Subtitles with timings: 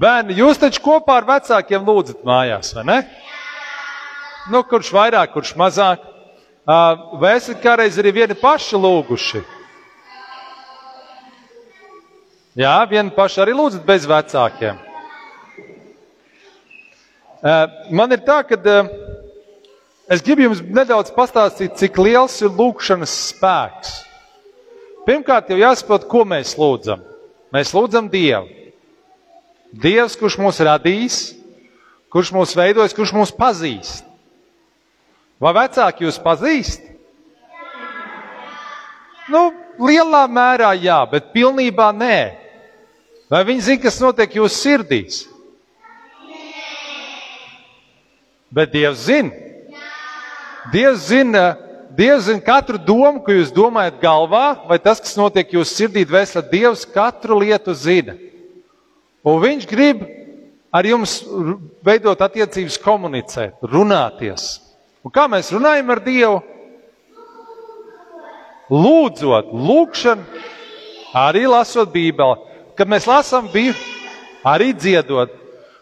[0.00, 2.98] Bērni, jūs taču kopā ar vecākiem lūdzat mājās, vai ne?
[4.48, 6.06] Nu, kurš vairāk, kurš mazāk?
[7.20, 9.42] Vai esat kādreiz arī vieni paši lūguši?
[12.60, 14.78] Jā, vieni paši arī lūdzat bez vecākiem.
[17.92, 18.56] Man ir tā, ka
[20.10, 23.92] es gribu jums nedaudz pastāstīt, cik liels ir lūkšanas spēks.
[25.04, 27.04] Pirmkārt, jau jāsaprot, ko mēs lūdzam.
[27.52, 28.59] Mēs lūdzam Dievu.
[29.70, 31.18] Dievs, kurš mūs radījis,
[32.10, 34.06] kurš mūs veidojis, kurš mūs pazīst.
[35.40, 36.82] Vai vecāki jūs pazīst?
[39.30, 42.18] Nu, lielā mērā jā, bet pilnībā nē.
[43.30, 45.20] Vai viņi zina, kas notiek jūsu sirdīs?
[48.50, 49.30] Bet Dievs zina.
[50.74, 51.44] Dievs zina,
[51.94, 56.42] Dievs zina katru domu, ko jūs domājat galvā, vai tas, kas notiek jūsu sirdī, dvēselē,
[56.50, 58.18] Dievs katru lietu zina.
[59.26, 60.04] Un viņš grib
[60.72, 61.18] ar jums
[61.84, 64.60] veidot attiecības, komunicēt, runāties.
[65.04, 66.38] Un kā mēs runājam ar Dievu?
[68.70, 70.44] Lūdzot, lūgšana,
[71.16, 72.48] arī lasot Bībeli.
[72.78, 73.98] Kad mēs lasām Bībeli,
[74.46, 75.32] arī dziedot.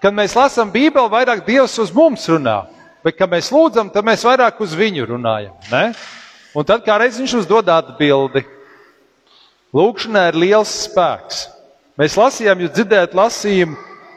[0.00, 2.62] Kad mēs lasām Bībeli, vairāk Dievs uz mums runā.
[3.04, 5.54] Bet, kad mēs lūdzam, tad mēs vairāk uz viņu runājam.
[5.70, 5.92] Ne?
[6.56, 8.42] Un tad kā reiz viņš uzdod atbildi.
[9.76, 11.44] Lūkšanai ir liels spēks.
[12.00, 13.74] Mēs lasījām, jūs dzirdējat lasījumu,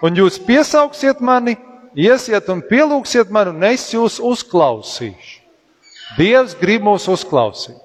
[0.07, 1.57] un jūs piesauksiet mani,
[1.99, 5.41] iesiet un pielūgsiet mani, un es jūs uzklausīšu.
[6.15, 7.75] Dievs grib mūs uzklausīt.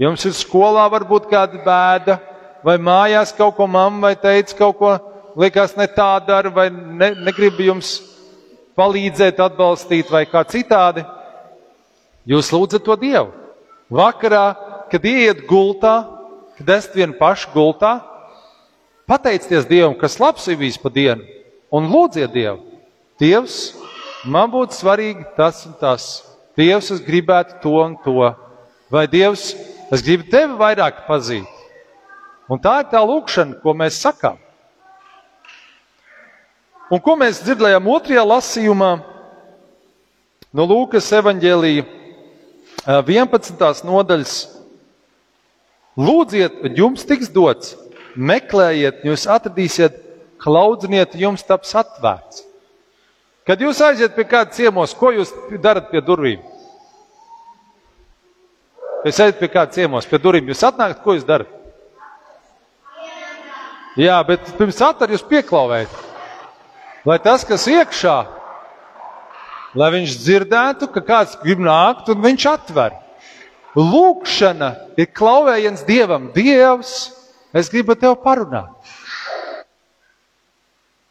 [0.00, 2.16] Jums ir skolā varbūt kāda bēda,
[2.64, 4.92] vai mājās kaut ko mamma vai teica, kaut ko
[5.36, 7.98] likās ne tā dara, vai ne, negrib jums
[8.78, 11.04] palīdzēt, atbalstīt, vai kā citādi.
[12.32, 13.28] Jūs lūdzat to Dievu.
[13.92, 14.46] Vakarā,
[14.88, 15.98] kad ieiet gultā,
[16.56, 17.98] kad esat vien paši gultā,
[19.08, 21.24] Pateicieties Dievam, kas labs ir bijis pa dienu,
[21.74, 22.60] un lūdziet Dievu.
[23.20, 23.74] Dievs,
[24.24, 26.22] man būtu svarīgi tas un tas.
[26.58, 28.32] Dievs, es gribētu to un to.
[28.92, 29.52] Vai Dievs,
[29.92, 31.48] es gribu tevi vairāk pazīt.
[32.50, 34.36] Un tā ir tā lūkšana, ko mēs sakām.
[36.92, 38.90] Un ko mēs dzirdējām otrajā lasījumā
[40.52, 41.86] no Lūkas evanģēlīja
[42.84, 43.86] 11.
[43.86, 44.34] nodaļas.
[45.96, 47.74] Lūdziet, jums tiks dots,
[48.16, 49.98] meklējiet, jūs atradīsiet,
[50.42, 52.42] klaudziniet, jums taps atvērts.
[53.46, 56.42] Kad jūs aiziet pie kāda ciemos, ko jūs darat pie durvīm?
[59.02, 61.50] Jūs ejat pie kāda ciemos, pie durvīm, jūs atnākat, ko jūs darat?
[63.98, 65.96] Jā, bet pirms atver jūs pieklauvējat.
[67.04, 68.14] Lai tas, kas iekšā,
[69.76, 72.94] lai viņš dzirdētu, ka kāds grib nākt un viņš atver.
[73.76, 74.70] Lūkšana
[75.00, 76.30] ir klauvējiens Dievam.
[76.32, 77.10] Dievs,
[77.52, 78.72] Es gribu tevi parunāt.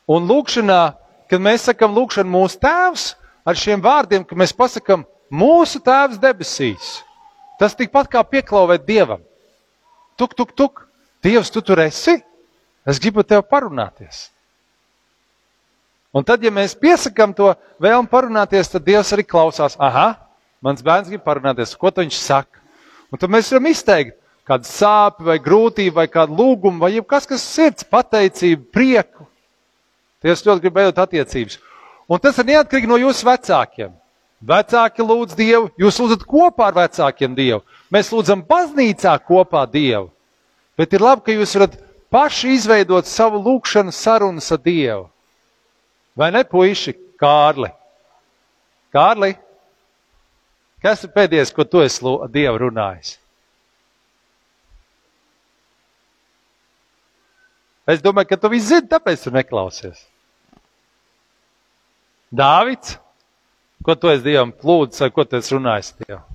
[0.10, 0.82] Un lūkšanā,
[1.30, 3.08] kad mēs sakam, lūkšana mūsu tēvs,
[3.48, 6.96] ar šiem vārdiem, ka mēs pasakam, mūsu tēvs debesīs,
[7.62, 9.22] tas tikpat kā pieklauvēt dievam.
[10.20, 10.88] Tuk, tuk, tuk,
[11.22, 12.18] Dievs, tu tur esi?
[12.86, 14.32] Es gribu tevi parunāties.
[16.12, 20.18] Un tad, ja mēs piesakām to vēlmu parunāties, tad Dievs arī klausās, ah,
[20.66, 22.58] mans bērns grib parunāties, ko viņš saka.
[23.14, 27.44] Un tad mēs varam izteikt, kāda sāpe vai grūtība vai kāda lūguma vai kas, kas
[27.46, 29.28] sirds pateicību, prieku.
[30.22, 31.58] Dievs ļoti grib veidot attiecības.
[32.12, 33.94] Un tas ir neatkarīgi no jūsu vecākiem.
[34.42, 37.62] Vecāki lūdz Dievu, jūs lūdzat kopā ar vecākiem Dievu.
[37.94, 40.10] Mēs lūdzam baznīcā kopā Dievu.
[40.78, 41.78] Bet ir labi, ka jūs varat
[42.14, 45.06] paši izveidot savu lūgšanu sarunu ar Dievu.
[46.18, 47.70] Vai ne, puiši, Kārli?
[48.92, 49.36] Kārli,
[50.84, 53.21] kas ir pēdējais, ko tu esi Dievu runājis?
[57.92, 60.04] Es domāju, ka tu viss zini, tāpēc tu neklausies.
[62.32, 62.96] Dāvids,
[63.84, 66.28] ko tu esi Dievam lūdzis, vai ko tu esi runājis Dievam?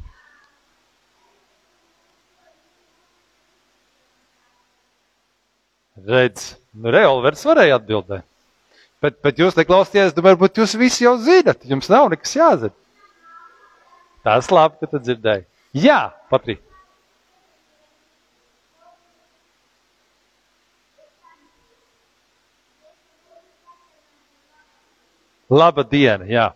[6.07, 8.27] Redz, nu, Revolvers varēja atbildēt.
[9.03, 12.75] Bet, bet jūs neklausījāties, domāju, varbūt jūs visi jau zinat, jums nav nekas jāzina.
[14.27, 15.47] Tas labi, ka tu dzirdēji.
[15.87, 16.01] Jā,
[16.33, 16.66] Patrīt.
[25.51, 26.47] Laba diena, jā.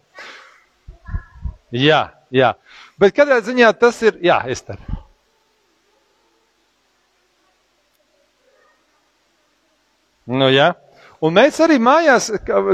[1.70, 2.00] Jā,
[2.34, 2.54] jā.
[2.98, 4.80] Bet kādā ziņā tas ir, jā, Ester.
[10.30, 10.72] Nu, jā.
[11.20, 12.30] Un mēs arī mājās,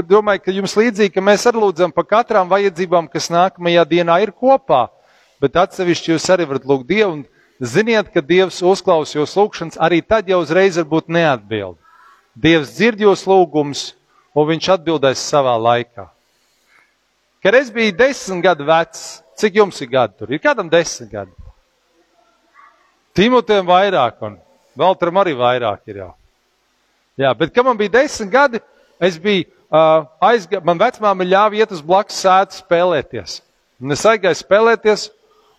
[0.07, 4.31] domāju, ka jums līdzīgi, ka mēs arī lūdzam par katrām vajadzībām, kas nākamajā dienā ir
[4.31, 4.85] kopā.
[5.43, 7.25] Bet atsevišķi jūs arī varat lūgt Dievu un
[7.59, 11.75] ziniet, ka Dievs uzklaus jūsu lūgšanas arī tad, ja uzreiz varbūt neatbild.
[12.37, 13.83] Dievs dzird jūsu lūgumus
[14.37, 16.05] un viņš atbildēs savā laikā.
[17.43, 20.33] Kad es biju desmit gadu vecs, cik jums ir gadi tur?
[20.33, 21.33] Ir kādam desmit gadi?
[23.17, 24.37] Timotiem vairāk, un
[24.77, 26.11] Valtram arī vairāk ir jau.
[27.17, 28.61] Jā, bet, kad man bija desmit gadi,
[29.01, 33.39] es biju uh, aizgājis, man vecmāma ļāva iet uz blakus sēdu spēlēties.
[33.81, 35.07] Un es aizgāju spēlēties,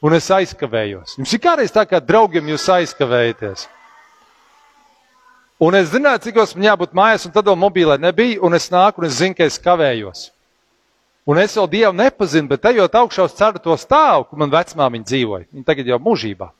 [0.06, 1.16] un es aizkavējos.
[1.18, 3.66] Jums ir kādreiz tā, kā draugiem jūs aizkavējaties.
[5.58, 9.02] Un es zināju, cik man jābūt mājās, un tad vēl mobilē nebija, un es nāku,
[9.02, 10.28] un es zinu, ka es kavējos.
[11.28, 15.48] Un es vēl Dievu nepazinu, bet ejot augšā uz ceturto stāvu, kur man vecmāmiņa dzīvoja,
[15.52, 16.50] viņa tagad jau mūžībā.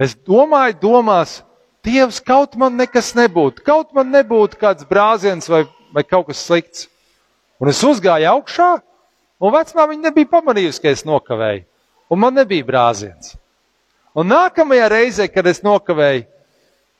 [0.00, 1.42] Es domāju, domās,
[1.82, 6.86] Dievs, kaut man nekas nebūtu, kaut man nebūtu kāds brāziens vai, vai kaut kas slikts.
[7.58, 8.70] Un es uzgāju augšā,
[9.42, 11.66] un vecmāmiņa nebija pamanījusi, ka es nokavēju
[12.12, 13.32] un man nebija brāziens.
[14.12, 16.26] Un nākamajā reizē, kad es nokavēju,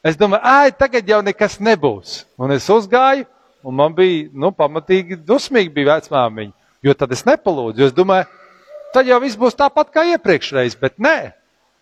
[0.05, 2.23] es domāju, ej, tagad jau nekas nebūs.
[2.41, 3.27] Un es uzgāju,
[3.63, 6.53] un man bija, nu, pamatīgi dusmīgi bija vecmāmiņa,
[6.83, 8.27] jo tad es nepalūdzu, es domāju,
[8.95, 11.33] tad jau viss būs tāpat kā iepriekšreiz, bet nē.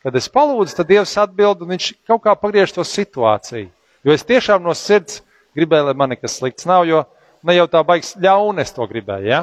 [0.00, 3.68] Kad es palūdzu, tad Dievs atbild, un viņš kaut kā pagriež to situāciju.
[4.04, 5.20] Jo es tiešām no sirds
[5.56, 7.02] gribēju, lai man nekas slikts nav, jo
[7.44, 9.42] ne jau tā baigs ļaun es to gribēju, ja?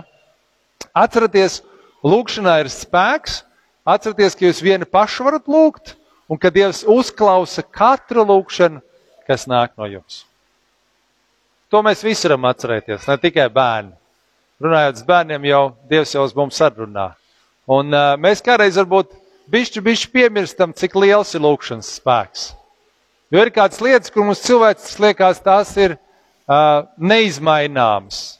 [0.98, 1.60] Atcerieties,
[2.06, 3.44] lūkšanā ir spēks,
[3.88, 5.94] Atcerieties, ka jūs vieni paši varat lūgt,
[6.30, 8.82] un ka Dievs uzklausa katru lūgšanu,
[9.28, 10.24] kas nāk no jums.
[11.72, 13.96] To mēs visi varam atcerēties, ne tikai bērni.
[14.64, 17.12] Runājot ar bērniem, jau Dievs jau uz mums sarunā.
[17.68, 19.12] Un uh, mēs kādreiz varbūt
[19.52, 22.48] bišķi, bišķi piemirstam, cik liels ir lūkšanas spēks.
[23.32, 28.38] Jo ir kādas lietas, kur mums cilvēks liekas, tās ir uh, neizmaināmas.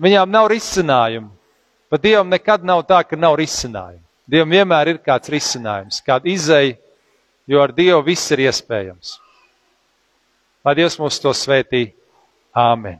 [0.00, 1.32] Viņām nav risinājumu.
[1.90, 4.04] Pat Dievam nekad nav tā, ka nav risinājumu.
[4.30, 6.76] Dievam vienmēr ir kāds risinājums, kāda izēja,
[7.46, 9.18] jo ar Dievu viss ir iespējams.
[10.64, 11.86] Lai Dievs mūs to svētī.
[12.56, 12.98] Āmen!